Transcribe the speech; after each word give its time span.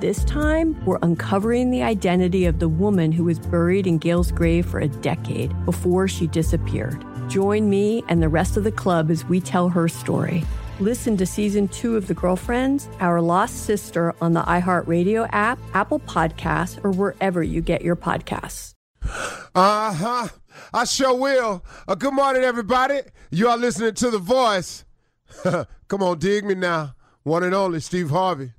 This 0.00 0.22
time, 0.22 0.80
we're 0.84 1.00
uncovering 1.02 1.72
the 1.72 1.82
identity 1.82 2.44
of 2.44 2.60
the 2.60 2.68
woman 2.68 3.10
who 3.10 3.24
was 3.24 3.40
buried 3.40 3.84
in 3.84 3.98
Gail's 3.98 4.30
grave 4.30 4.64
for 4.64 4.78
a 4.78 4.86
decade 4.86 5.52
before 5.64 6.06
she 6.06 6.28
disappeared. 6.28 7.04
Join 7.28 7.68
me 7.68 8.04
and 8.08 8.22
the 8.22 8.28
rest 8.28 8.56
of 8.56 8.62
the 8.62 8.70
club 8.70 9.10
as 9.10 9.24
we 9.24 9.40
tell 9.40 9.68
her 9.68 9.88
story. 9.88 10.44
Listen 10.78 11.16
to 11.16 11.26
season 11.26 11.66
two 11.66 11.96
of 11.96 12.06
The 12.06 12.14
Girlfriends, 12.14 12.88
Our 13.00 13.20
Lost 13.20 13.64
Sister 13.64 14.14
on 14.20 14.34
the 14.34 14.42
iHeartRadio 14.42 15.28
app, 15.32 15.58
Apple 15.74 15.98
Podcasts, 15.98 16.78
or 16.84 16.92
wherever 16.92 17.42
you 17.42 17.60
get 17.60 17.82
your 17.82 17.96
podcasts. 17.96 18.74
Uh 19.02 19.92
huh. 19.92 20.28
I 20.72 20.84
sure 20.84 21.16
will. 21.16 21.64
Uh, 21.88 21.96
good 21.96 22.14
morning, 22.14 22.44
everybody. 22.44 23.00
You 23.32 23.48
are 23.48 23.58
listening 23.58 23.94
to 23.94 24.10
The 24.12 24.18
Voice. 24.18 24.84
Come 25.88 26.04
on, 26.04 26.20
dig 26.20 26.44
me 26.44 26.54
now. 26.54 26.94
One 27.24 27.42
and 27.42 27.52
only 27.52 27.80
Steve 27.80 28.10
Harvey. 28.10 28.52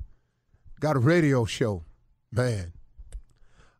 Got 0.79 0.95
a 0.95 0.99
radio 0.99 1.45
show. 1.45 1.83
Man. 2.31 2.73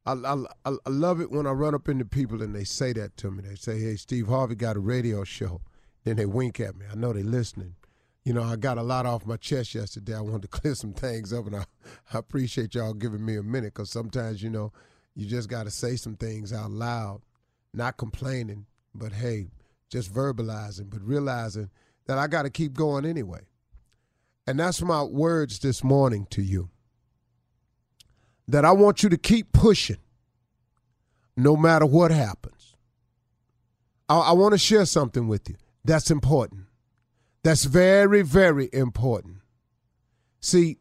I, 0.06 0.14
I, 0.14 0.44
I 0.66 0.90
love 0.90 1.22
it 1.22 1.30
when 1.30 1.46
I 1.46 1.52
run 1.52 1.76
up 1.76 1.88
into 1.88 2.06
people 2.06 2.42
and 2.42 2.56
they 2.56 2.64
say 2.64 2.94
that 2.94 3.16
to 3.18 3.30
me. 3.30 3.44
They 3.44 3.56
say, 3.56 3.80
hey, 3.80 3.96
Steve 3.96 4.28
Harvey 4.28 4.56
got 4.56 4.76
a 4.76 4.80
radio 4.80 5.24
show. 5.24 5.62
Then 6.04 6.16
they 6.16 6.26
wink 6.26 6.60
at 6.60 6.76
me. 6.76 6.86
I 6.92 6.96
know 6.96 7.14
they're 7.14 7.24
listening. 7.24 7.76
You 8.24 8.34
know, 8.34 8.44
I 8.44 8.56
got 8.56 8.78
a 8.78 8.84
lot 8.84 9.06
off 9.06 9.26
my 9.26 9.38
chest 9.38 9.76
yesterday. 9.76 10.16
I 10.16 10.22
wanted 10.22 10.44
to 10.44 10.48
clear 10.60 10.76
some 10.76 10.94
things 10.94 11.32
up, 11.32 11.46
and 11.46 11.58
I, 11.58 11.66
I 12.14 12.18
appreciate 12.18 12.76
y'all 12.76 12.94
giving 12.94 13.24
me 13.24 13.38
a 13.38 13.44
minute 13.44 13.74
because 13.74 13.92
sometimes, 13.92 14.42
you 14.42 14.50
know, 14.50 14.74
you 15.16 15.26
just 15.26 15.50
got 15.50 15.64
to 15.64 15.72
say 15.72 15.96
some 15.96 16.16
things 16.16 16.52
out 16.52 16.72
loud, 16.72 17.22
not 17.74 17.98
complaining, 17.98 18.66
but 18.96 19.12
hey, 19.12 19.52
just 19.90 20.14
verbalizing, 20.14 20.90
but 20.90 21.02
realizing 21.02 21.70
that 22.08 22.18
I 22.18 22.28
got 22.28 22.44
to 22.44 22.50
keep 22.50 22.74
going 22.74 23.06
anyway. 23.06 23.42
And 24.48 24.60
that's 24.60 24.82
my 24.82 25.04
words 25.04 25.60
this 25.60 25.84
morning 25.84 26.26
to 26.32 26.42
you. 26.42 26.70
That 28.50 28.66
I 28.66 28.72
want 28.72 29.04
you 29.04 29.10
to 29.10 29.18
keep 29.18 29.52
pushing 29.54 29.98
no 31.38 31.56
matter 31.56 31.86
what 31.86 32.12
happens. 32.12 32.76
I, 34.08 34.18
I 34.18 34.32
want 34.34 34.54
to 34.54 34.58
share 34.58 34.86
something 34.86 35.28
with 35.28 35.50
you 35.50 35.56
that's 35.86 36.12
important. 36.12 36.66
That's 37.44 37.64
very, 37.64 38.22
very 38.22 38.70
important. 38.74 39.38
See, 40.42 40.78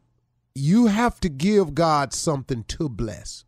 you 0.53 0.87
have 0.87 1.19
to 1.21 1.29
give 1.29 1.73
God 1.73 2.13
something 2.13 2.63
to 2.65 2.89
bless 2.89 3.45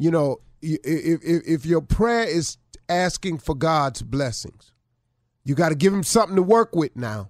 you 0.00 0.10
know, 0.10 0.38
if, 0.62 0.80
if, 1.22 1.42
if 1.46 1.66
your 1.66 1.82
prayer 1.82 2.24
is 2.24 2.56
asking 2.88 3.36
for 3.36 3.54
God's 3.54 4.00
blessings, 4.00 4.72
you 5.44 5.54
got 5.54 5.68
to 5.68 5.74
give 5.74 5.92
him 5.92 6.02
something 6.02 6.36
to 6.36 6.42
work 6.42 6.74
with 6.74 6.96
now. 6.96 7.28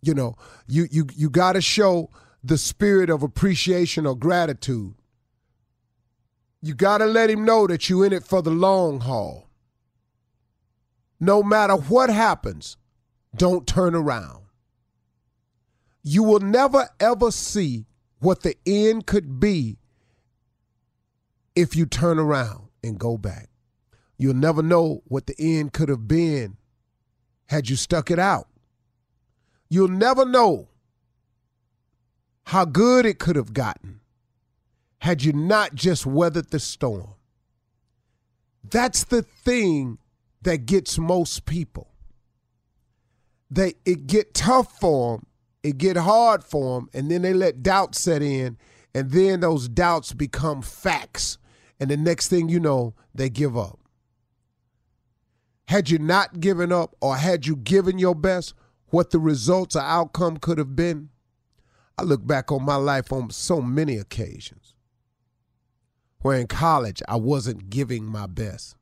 You 0.00 0.14
know, 0.14 0.36
you 0.66 0.86
you 0.90 1.06
you 1.14 1.28
got 1.28 1.52
to 1.52 1.60
show 1.60 2.10
the 2.46 2.58
spirit 2.58 3.10
of 3.10 3.22
appreciation 3.24 4.06
or 4.06 4.16
gratitude. 4.16 4.94
You 6.62 6.74
got 6.74 6.98
to 6.98 7.06
let 7.06 7.28
him 7.28 7.44
know 7.44 7.66
that 7.66 7.88
you're 7.88 8.06
in 8.06 8.12
it 8.12 8.24
for 8.24 8.40
the 8.40 8.50
long 8.50 9.00
haul. 9.00 9.50
No 11.18 11.42
matter 11.42 11.74
what 11.74 12.08
happens, 12.08 12.76
don't 13.34 13.66
turn 13.66 13.94
around. 13.94 14.44
You 16.02 16.22
will 16.22 16.40
never 16.40 16.88
ever 17.00 17.32
see 17.32 17.86
what 18.20 18.42
the 18.42 18.56
end 18.64 19.06
could 19.06 19.40
be 19.40 19.78
if 21.56 21.74
you 21.74 21.84
turn 21.84 22.18
around 22.18 22.68
and 22.84 22.98
go 22.98 23.18
back. 23.18 23.48
You'll 24.18 24.34
never 24.34 24.62
know 24.62 25.02
what 25.06 25.26
the 25.26 25.34
end 25.38 25.72
could 25.72 25.88
have 25.88 26.06
been 26.06 26.58
had 27.46 27.68
you 27.68 27.76
stuck 27.76 28.10
it 28.10 28.20
out. 28.20 28.46
You'll 29.68 29.88
never 29.88 30.24
know 30.24 30.68
how 32.46 32.64
good 32.64 33.06
it 33.06 33.18
could 33.18 33.36
have 33.36 33.52
gotten 33.52 34.00
had 35.00 35.22
you 35.22 35.32
not 35.32 35.74
just 35.74 36.06
weathered 36.06 36.50
the 36.50 36.58
storm. 36.58 37.14
That's 38.68 39.04
the 39.04 39.22
thing 39.22 39.98
that 40.42 40.66
gets 40.66 40.98
most 40.98 41.44
people. 41.46 41.88
They 43.50 43.74
it 43.84 44.06
get 44.06 44.34
tough 44.34 44.78
for 44.80 45.16
them, 45.16 45.26
it 45.62 45.78
get 45.78 45.96
hard 45.96 46.42
for 46.42 46.80
them, 46.80 46.88
and 46.92 47.10
then 47.10 47.22
they 47.22 47.32
let 47.34 47.62
doubt 47.62 47.94
set 47.94 48.22
in, 48.22 48.58
and 48.94 49.10
then 49.10 49.40
those 49.40 49.68
doubts 49.68 50.12
become 50.12 50.62
facts 50.62 51.38
and 51.78 51.90
the 51.90 51.96
next 51.96 52.28
thing 52.28 52.48
you 52.48 52.60
know, 52.60 52.94
they 53.14 53.28
give 53.28 53.56
up. 53.56 53.78
Had 55.68 55.90
you 55.90 55.98
not 55.98 56.40
given 56.40 56.72
up 56.72 56.94
or 57.00 57.16
had 57.16 57.46
you 57.46 57.56
given 57.56 57.98
your 57.98 58.14
best, 58.14 58.54
what 58.86 59.10
the 59.10 59.18
results 59.18 59.74
or 59.76 59.82
outcome 59.82 60.36
could 60.36 60.58
have 60.58 60.76
been, 60.76 61.10
I 61.98 62.02
look 62.02 62.26
back 62.26 62.52
on 62.52 62.64
my 62.64 62.76
life 62.76 63.12
on 63.12 63.30
so 63.30 63.60
many 63.60 63.96
occasions 63.96 64.74
where 66.20 66.38
in 66.38 66.46
college 66.46 67.02
I 67.08 67.16
wasn't 67.16 67.70
giving 67.70 68.04
my 68.04 68.26
best. 68.26 68.76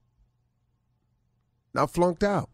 Now 1.72 1.87
flunked 1.87 2.25
out. 2.25 2.50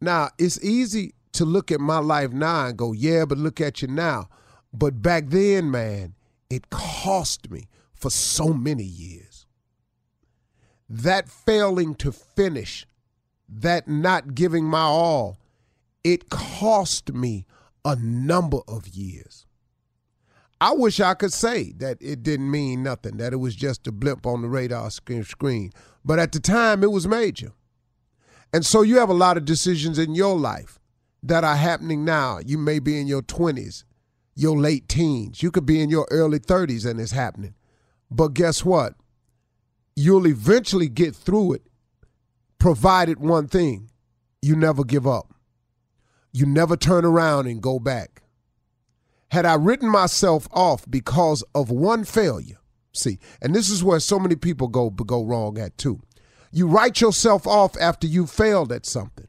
Now 0.00 0.30
it's 0.38 0.62
easy 0.62 1.14
to 1.32 1.44
look 1.44 1.70
at 1.70 1.80
my 1.80 1.98
life 1.98 2.32
now 2.32 2.66
and 2.66 2.76
go, 2.76 2.92
yeah, 2.92 3.24
but 3.24 3.38
look 3.38 3.60
at 3.60 3.82
you 3.82 3.88
now. 3.88 4.28
But 4.72 5.02
back 5.02 5.24
then, 5.28 5.70
man, 5.70 6.14
it 6.48 6.70
cost 6.70 7.50
me 7.50 7.68
for 7.94 8.10
so 8.10 8.52
many 8.52 8.84
years. 8.84 9.46
That 10.88 11.28
failing 11.28 11.94
to 11.96 12.12
finish, 12.12 12.86
that 13.48 13.88
not 13.88 14.34
giving 14.34 14.64
my 14.64 14.82
all, 14.82 15.38
it 16.02 16.30
cost 16.30 17.12
me 17.12 17.46
a 17.84 17.96
number 17.96 18.58
of 18.68 18.88
years. 18.88 19.46
I 20.60 20.72
wish 20.72 21.00
I 21.00 21.14
could 21.14 21.32
say 21.32 21.72
that 21.78 21.96
it 22.00 22.22
didn't 22.22 22.50
mean 22.50 22.82
nothing, 22.82 23.16
that 23.16 23.32
it 23.32 23.36
was 23.38 23.56
just 23.56 23.86
a 23.86 23.92
blip 23.92 24.26
on 24.26 24.42
the 24.42 24.48
radar 24.48 24.90
screen. 24.90 25.72
But 26.04 26.18
at 26.18 26.32
the 26.32 26.40
time, 26.40 26.82
it 26.82 26.90
was 26.90 27.08
major. 27.08 27.52
And 28.52 28.66
so 28.66 28.82
you 28.82 28.98
have 28.98 29.08
a 29.08 29.14
lot 29.14 29.36
of 29.36 29.44
decisions 29.44 29.98
in 29.98 30.14
your 30.14 30.36
life 30.38 30.78
that 31.22 31.44
are 31.44 31.56
happening 31.56 32.04
now. 32.04 32.40
You 32.44 32.58
may 32.58 32.78
be 32.78 33.00
in 33.00 33.06
your 33.06 33.22
20s, 33.22 33.84
your 34.34 34.58
late 34.58 34.88
teens. 34.88 35.42
You 35.42 35.50
could 35.50 35.64
be 35.64 35.80
in 35.80 35.88
your 35.88 36.06
early 36.10 36.40
30s 36.40 36.88
and 36.88 37.00
it's 37.00 37.12
happening. 37.12 37.54
But 38.10 38.34
guess 38.34 38.64
what? 38.64 38.94
You'll 39.96 40.26
eventually 40.26 40.88
get 40.88 41.14
through 41.14 41.54
it, 41.54 41.62
provided 42.58 43.20
one 43.20 43.48
thing 43.48 43.90
you 44.42 44.56
never 44.56 44.84
give 44.84 45.06
up. 45.06 45.34
You 46.32 46.46
never 46.46 46.76
turn 46.76 47.04
around 47.04 47.46
and 47.46 47.62
go 47.62 47.78
back. 47.78 48.22
Had 49.30 49.46
I 49.46 49.54
written 49.54 49.88
myself 49.88 50.48
off 50.52 50.84
because 50.88 51.44
of 51.54 51.70
one 51.70 52.04
failure, 52.04 52.58
see, 52.92 53.18
and 53.40 53.54
this 53.54 53.70
is 53.70 53.84
where 53.84 54.00
so 54.00 54.18
many 54.18 54.36
people 54.36 54.68
go 54.68 54.90
go 54.90 55.24
wrong 55.24 55.58
at 55.58 55.78
too. 55.78 56.00
You 56.52 56.66
write 56.66 57.00
yourself 57.00 57.46
off 57.46 57.76
after 57.80 58.06
you 58.06 58.26
failed 58.26 58.72
at 58.72 58.86
something. 58.86 59.28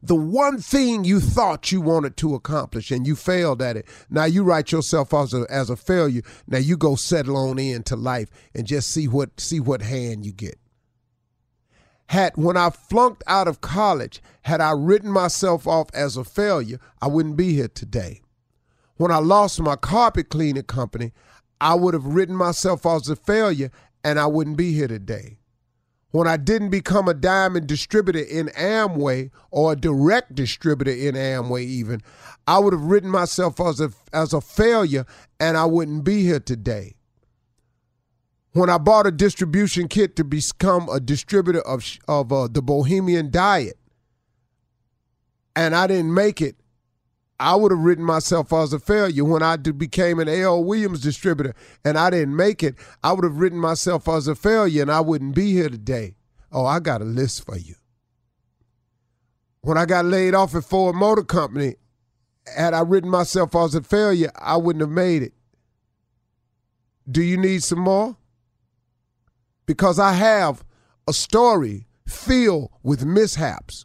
The 0.00 0.14
one 0.14 0.58
thing 0.58 1.02
you 1.02 1.18
thought 1.18 1.72
you 1.72 1.80
wanted 1.80 2.16
to 2.18 2.36
accomplish 2.36 2.92
and 2.92 3.04
you 3.04 3.16
failed 3.16 3.60
at 3.60 3.76
it. 3.76 3.88
Now 4.08 4.26
you 4.26 4.44
write 4.44 4.70
yourself 4.70 5.12
as 5.12 5.34
a, 5.34 5.44
as 5.50 5.70
a 5.70 5.76
failure. 5.76 6.22
Now 6.46 6.58
you 6.58 6.76
go 6.76 6.94
settle 6.94 7.36
on 7.36 7.58
into 7.58 7.96
life 7.96 8.30
and 8.54 8.64
just 8.64 8.90
see 8.90 9.08
what 9.08 9.40
see 9.40 9.58
what 9.58 9.82
hand 9.82 10.24
you 10.24 10.32
get 10.32 10.60
had 12.08 12.36
when 12.36 12.56
I 12.56 12.70
flunked 12.70 13.22
out 13.26 13.48
of 13.48 13.60
college, 13.60 14.22
had 14.42 14.60
I 14.60 14.72
written 14.72 15.10
myself 15.10 15.66
off 15.66 15.88
as 15.94 16.16
a 16.16 16.24
failure, 16.24 16.78
I 17.00 17.08
wouldn't 17.08 17.36
be 17.36 17.54
here 17.54 17.68
today. 17.68 18.22
When 18.96 19.10
I 19.10 19.18
lost 19.18 19.60
my 19.60 19.76
carpet 19.76 20.28
cleaning 20.28 20.64
company, 20.64 21.12
I 21.60 21.74
would 21.74 21.94
have 21.94 22.06
written 22.06 22.36
myself 22.36 22.86
off 22.86 23.02
as 23.02 23.08
a 23.08 23.16
failure 23.16 23.70
and 24.04 24.18
I 24.18 24.26
wouldn't 24.26 24.56
be 24.56 24.72
here 24.72 24.88
today. 24.88 25.38
When 26.10 26.26
I 26.26 26.36
didn't 26.36 26.70
become 26.70 27.06
a 27.06 27.14
diamond 27.14 27.66
distributor 27.66 28.20
in 28.20 28.46
Amway 28.48 29.30
or 29.50 29.72
a 29.72 29.76
direct 29.76 30.34
distributor 30.34 30.90
in 30.90 31.14
Amway, 31.14 31.64
even, 31.64 32.00
I 32.46 32.58
would 32.58 32.72
have 32.72 32.82
written 32.82 33.10
myself 33.10 33.60
as 33.60 33.80
a, 33.80 33.92
as 34.12 34.32
a 34.32 34.40
failure 34.40 35.04
and 35.38 35.56
I 35.56 35.66
wouldn't 35.66 36.04
be 36.04 36.22
here 36.22 36.40
today 36.40 36.94
when 38.52 38.70
I 38.70 38.78
bought 38.78 39.06
a 39.06 39.12
distribution 39.12 39.88
kit 39.88 40.16
to 40.16 40.24
become 40.24 40.88
a 40.88 41.00
distributor 41.00 41.60
of 41.60 41.84
of 42.08 42.32
uh, 42.32 42.48
the 42.50 42.62
Bahamian 42.62 43.30
Diet, 43.30 43.78
and 45.58 45.74
I 45.74 45.86
didn't 45.86 46.14
make 46.14 46.40
it, 46.40 46.56
I 47.40 47.54
would 47.54 47.70
have 47.70 47.80
written 47.80 48.04
myself 48.04 48.52
as 48.52 48.72
a 48.72 48.78
failure. 48.78 49.24
When 49.24 49.42
I 49.42 49.56
became 49.56 50.18
an 50.18 50.28
A.L. 50.28 50.64
Williams 50.64 51.00
distributor 51.00 51.54
and 51.84 51.98
I 51.98 52.10
didn't 52.10 52.34
make 52.34 52.62
it, 52.62 52.76
I 53.02 53.12
would 53.12 53.24
have 53.24 53.36
written 53.36 53.58
myself 53.58 54.08
as 54.08 54.26
a 54.26 54.34
failure, 54.34 54.82
and 54.82 54.90
I 54.90 55.00
wouldn't 55.00 55.34
be 55.34 55.52
here 55.52 55.68
today. 55.68 56.16
Oh, 56.50 56.64
I 56.64 56.80
got 56.80 57.02
a 57.02 57.04
list 57.04 57.44
for 57.44 57.58
you. 57.58 57.74
When 59.60 59.76
I 59.76 59.84
got 59.84 60.06
laid 60.06 60.34
off 60.34 60.54
at 60.54 60.64
Ford 60.64 60.96
Motor 60.96 61.24
Company, 61.24 61.74
had 62.56 62.72
I 62.72 62.80
written 62.80 63.10
myself 63.10 63.54
as 63.54 63.74
a 63.74 63.82
failure, 63.82 64.30
I 64.36 64.56
wouldn't 64.56 64.80
have 64.80 64.90
made 64.90 65.22
it. 65.22 65.34
Do 67.10 67.22
you 67.22 67.36
need 67.36 67.62
some 67.62 67.80
more? 67.80 68.16
because 69.68 69.98
I 69.98 70.14
have 70.14 70.64
a 71.06 71.12
story 71.12 71.86
filled 72.08 72.70
with 72.82 73.04
mishaps. 73.04 73.84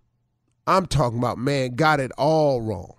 I'm 0.67 0.85
talking 0.85 1.17
about, 1.17 1.37
man, 1.37 1.75
got 1.75 1.99
it 1.99 2.11
all 2.17 2.61
wrong. 2.61 2.95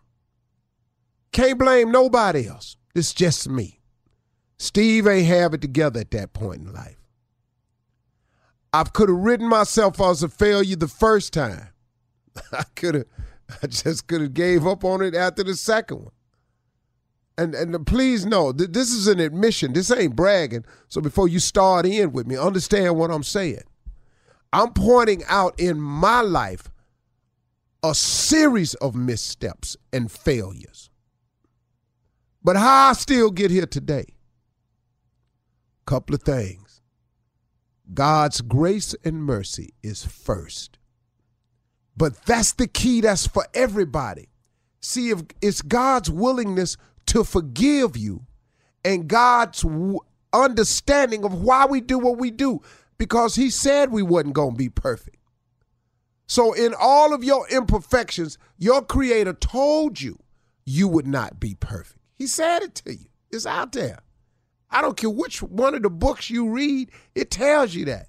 Can't 1.32 1.58
blame 1.58 1.90
nobody 1.90 2.48
else. 2.48 2.76
It's 2.94 3.14
just 3.14 3.48
me. 3.48 3.80
Steve 4.58 5.06
ain't 5.06 5.26
have 5.26 5.54
it 5.54 5.60
together 5.60 6.00
at 6.00 6.10
that 6.10 6.32
point 6.32 6.62
in 6.62 6.72
life. 6.72 6.98
I 8.72 8.84
could 8.84 9.08
have 9.08 9.18
written 9.18 9.48
myself 9.48 10.00
as 10.00 10.22
a 10.22 10.28
failure 10.28 10.76
the 10.76 10.88
first 10.88 11.32
time. 11.32 11.68
I 12.52 12.64
could 12.74 12.94
have, 12.94 13.06
I 13.62 13.66
just 13.66 14.06
could 14.06 14.20
have 14.20 14.34
gave 14.34 14.66
up 14.66 14.84
on 14.84 15.02
it 15.02 15.14
after 15.14 15.42
the 15.42 15.54
second 15.54 16.04
one 16.04 16.12
and 17.38 17.54
and 17.54 17.86
please 17.86 18.26
know 18.26 18.52
th- 18.52 18.70
this 18.70 18.92
is 18.92 19.06
an 19.06 19.20
admission. 19.20 19.72
This 19.72 19.90
ain't 19.90 20.16
bragging. 20.16 20.64
So 20.88 21.00
before 21.00 21.28
you 21.28 21.38
start 21.38 21.86
in 21.86 22.12
with 22.12 22.26
me, 22.26 22.36
understand 22.36 22.96
what 22.96 23.10
I'm 23.10 23.22
saying. 23.22 23.62
I'm 24.52 24.72
pointing 24.72 25.22
out 25.28 25.58
in 25.58 25.80
my 25.80 26.20
life 26.20 26.70
a 27.82 27.94
series 27.94 28.74
of 28.74 28.94
missteps 28.94 29.76
and 29.92 30.10
failures. 30.10 30.90
But 32.42 32.56
how 32.56 32.90
I 32.90 32.92
still 32.92 33.30
get 33.30 33.50
here 33.50 33.66
today? 33.66 34.06
Couple 35.86 36.14
of 36.14 36.22
things. 36.22 36.80
God's 37.92 38.40
grace 38.40 38.94
and 39.04 39.22
mercy 39.22 39.74
is 39.82 40.04
first. 40.04 40.78
But 41.96 42.22
that's 42.24 42.54
the 42.54 42.66
key 42.66 43.00
that's 43.00 43.26
for 43.26 43.46
everybody. 43.52 44.28
See 44.80 45.10
if 45.10 45.22
it's 45.40 45.62
God's 45.62 46.10
willingness 46.10 46.76
to 47.06 47.24
forgive 47.24 47.96
you 47.96 48.26
and 48.84 49.08
God's 49.08 49.64
understanding 50.32 51.24
of 51.24 51.42
why 51.42 51.66
we 51.66 51.80
do 51.80 51.98
what 51.98 52.18
we 52.18 52.30
do 52.30 52.60
because 52.96 53.34
he 53.34 53.50
said 53.50 53.90
we 53.90 54.02
wasn't 54.02 54.34
going 54.34 54.52
to 54.52 54.56
be 54.56 54.68
perfect. 54.68 55.16
So 56.32 56.54
in 56.54 56.74
all 56.78 57.12
of 57.12 57.22
your 57.22 57.46
imperfections, 57.48 58.38
your 58.56 58.80
creator 58.80 59.34
told 59.34 60.00
you 60.00 60.18
you 60.64 60.88
would 60.88 61.06
not 61.06 61.38
be 61.38 61.54
perfect. 61.54 62.00
He 62.14 62.26
said 62.26 62.62
it 62.62 62.74
to 62.76 62.94
you. 62.94 63.06
It's 63.30 63.44
out 63.44 63.72
there. 63.72 63.98
I 64.70 64.80
don't 64.80 64.96
care 64.96 65.10
which 65.10 65.42
one 65.42 65.74
of 65.74 65.82
the 65.82 65.90
books 65.90 66.30
you 66.30 66.48
read, 66.48 66.90
it 67.14 67.30
tells 67.30 67.74
you 67.74 67.84
that. 67.84 68.06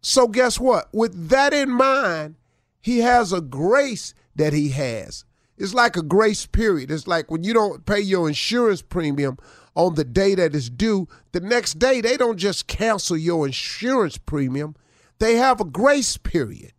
So 0.00 0.28
guess 0.28 0.58
what? 0.58 0.88
With 0.94 1.28
that 1.28 1.52
in 1.52 1.70
mind, 1.70 2.36
he 2.80 3.00
has 3.00 3.32
a 3.34 3.42
grace 3.42 4.14
that 4.34 4.54
he 4.54 4.70
has 4.70 5.26
it's 5.58 5.74
like 5.74 5.96
a 5.96 6.02
grace 6.02 6.46
period. 6.46 6.90
It's 6.90 7.06
like 7.06 7.30
when 7.30 7.42
you 7.42 7.54
don't 7.54 7.86
pay 7.86 8.00
your 8.00 8.28
insurance 8.28 8.82
premium 8.82 9.38
on 9.74 9.94
the 9.94 10.04
day 10.04 10.34
that 10.34 10.54
is 10.54 10.68
due, 10.68 11.08
the 11.32 11.40
next 11.40 11.78
day 11.78 12.00
they 12.00 12.16
don't 12.16 12.36
just 12.36 12.66
cancel 12.66 13.16
your 13.16 13.46
insurance 13.46 14.18
premium. 14.18 14.76
They 15.18 15.36
have 15.36 15.60
a 15.60 15.64
grace 15.64 16.16
period. 16.16 16.72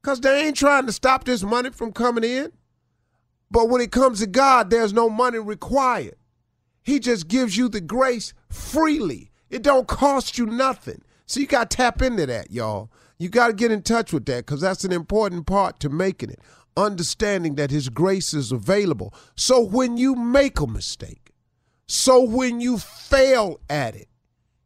Because 0.00 0.20
they 0.20 0.46
ain't 0.46 0.56
trying 0.56 0.86
to 0.86 0.92
stop 0.92 1.24
this 1.24 1.42
money 1.42 1.70
from 1.70 1.92
coming 1.92 2.24
in. 2.24 2.52
But 3.50 3.68
when 3.68 3.80
it 3.80 3.92
comes 3.92 4.20
to 4.20 4.26
God, 4.26 4.70
there's 4.70 4.92
no 4.92 5.08
money 5.08 5.38
required. 5.38 6.16
He 6.82 7.00
just 7.00 7.26
gives 7.28 7.56
you 7.56 7.68
the 7.68 7.80
grace 7.80 8.32
freely. 8.48 9.30
It 9.50 9.62
don't 9.62 9.88
cost 9.88 10.38
you 10.38 10.46
nothing. 10.46 11.02
So 11.26 11.40
you 11.40 11.46
got 11.46 11.70
to 11.70 11.76
tap 11.76 12.02
into 12.02 12.26
that, 12.26 12.50
y'all. 12.50 12.90
You 13.18 13.28
got 13.28 13.48
to 13.48 13.52
get 13.52 13.72
in 13.72 13.82
touch 13.82 14.12
with 14.12 14.26
that 14.26 14.46
because 14.46 14.60
that's 14.60 14.84
an 14.84 14.92
important 14.92 15.46
part 15.46 15.80
to 15.80 15.88
making 15.88 16.30
it 16.30 16.40
understanding 16.76 17.54
that 17.54 17.70
His 17.70 17.88
grace 17.88 18.34
is 18.34 18.52
available. 18.52 19.14
So 19.34 19.60
when 19.60 19.96
you 19.96 20.14
make 20.14 20.60
a 20.60 20.66
mistake, 20.66 21.32
so 21.88 22.22
when 22.22 22.60
you 22.60 22.78
fail 22.78 23.60
at 23.70 23.96
it, 23.96 24.08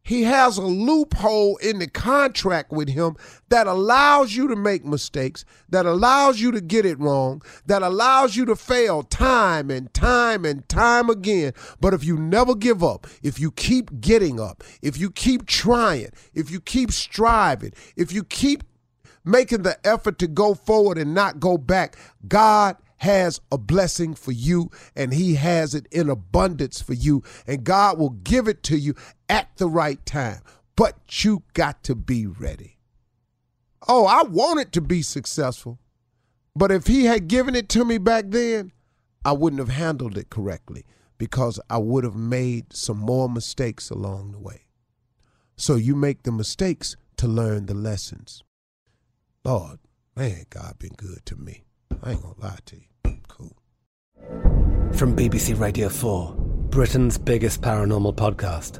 he 0.03 0.23
has 0.23 0.57
a 0.57 0.63
loophole 0.63 1.57
in 1.57 1.79
the 1.79 1.87
contract 1.87 2.71
with 2.71 2.89
him 2.89 3.15
that 3.49 3.67
allows 3.67 4.35
you 4.35 4.47
to 4.47 4.55
make 4.55 4.83
mistakes, 4.83 5.45
that 5.69 5.85
allows 5.85 6.41
you 6.41 6.51
to 6.51 6.61
get 6.61 6.85
it 6.85 6.99
wrong, 6.99 7.41
that 7.67 7.83
allows 7.83 8.35
you 8.35 8.45
to 8.45 8.55
fail 8.55 9.03
time 9.03 9.69
and 9.69 9.93
time 9.93 10.43
and 10.43 10.67
time 10.67 11.09
again. 11.09 11.53
But 11.79 11.93
if 11.93 12.03
you 12.03 12.17
never 12.17 12.55
give 12.55 12.83
up, 12.83 13.05
if 13.21 13.39
you 13.39 13.51
keep 13.51 14.01
getting 14.01 14.39
up, 14.39 14.63
if 14.81 14.97
you 14.97 15.11
keep 15.11 15.45
trying, 15.45 16.09
if 16.33 16.49
you 16.49 16.59
keep 16.59 16.91
striving, 16.91 17.73
if 17.95 18.11
you 18.11 18.23
keep 18.23 18.63
making 19.23 19.61
the 19.61 19.77
effort 19.87 20.17
to 20.19 20.27
go 20.27 20.55
forward 20.55 20.97
and 20.97 21.13
not 21.13 21.39
go 21.39 21.57
back, 21.57 21.95
God 22.27 22.75
has 23.01 23.41
a 23.51 23.57
blessing 23.57 24.13
for 24.13 24.31
you 24.31 24.69
and 24.95 25.11
he 25.11 25.33
has 25.33 25.73
it 25.73 25.87
in 25.89 26.07
abundance 26.07 26.79
for 26.79 26.93
you 26.93 27.23
and 27.47 27.63
God 27.63 27.97
will 27.97 28.11
give 28.11 28.47
it 28.47 28.61
to 28.63 28.77
you 28.77 28.93
at 29.31 29.47
the 29.57 29.67
right 29.67 30.05
time. 30.05 30.41
But 30.75 31.23
you 31.23 31.43
got 31.53 31.83
to 31.85 31.95
be 31.95 32.27
ready. 32.27 32.77
Oh, 33.87 34.05
I 34.05 34.23
wanted 34.23 34.71
to 34.73 34.81
be 34.81 35.01
successful. 35.01 35.79
But 36.55 36.71
if 36.71 36.85
he 36.85 37.05
had 37.05 37.27
given 37.27 37.55
it 37.55 37.69
to 37.69 37.85
me 37.85 37.97
back 37.97 38.25
then, 38.27 38.73
I 39.23 39.31
wouldn't 39.31 39.59
have 39.59 39.69
handled 39.69 40.17
it 40.17 40.29
correctly 40.29 40.85
because 41.17 41.59
I 41.69 41.77
would 41.77 42.03
have 42.03 42.15
made 42.15 42.73
some 42.73 42.97
more 42.97 43.29
mistakes 43.29 43.89
along 43.89 44.33
the 44.33 44.39
way. 44.39 44.65
So 45.55 45.75
you 45.75 45.95
make 45.95 46.23
the 46.23 46.31
mistakes 46.31 46.97
to 47.17 47.27
learn 47.27 47.67
the 47.67 47.73
lessons. 47.73 48.43
Lord, 49.45 49.79
man, 50.15 50.45
God 50.49 50.77
been 50.77 50.95
good 50.97 51.25
to 51.27 51.35
me. 51.35 51.63
I 52.03 52.11
ain't 52.11 52.21
gonna 52.21 52.33
lie 52.39 52.57
to 52.65 52.75
you. 52.75 53.19
Cool. 53.27 53.55
From 54.93 55.15
BBC 55.15 55.59
Radio 55.59 55.87
4, 55.87 56.35
Britain's 56.69 57.17
biggest 57.17 57.61
paranormal 57.61 58.15
podcast 58.15 58.79